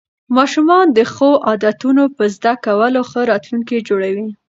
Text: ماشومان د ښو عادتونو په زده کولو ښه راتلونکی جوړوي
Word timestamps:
ماشومان 0.35 0.85
د 0.97 0.99
ښو 1.13 1.29
عادتونو 1.47 2.03
په 2.15 2.23
زده 2.35 2.53
کولو 2.65 3.01
ښه 3.09 3.19
راتلونکی 3.31 3.77
جوړوي 3.87 4.27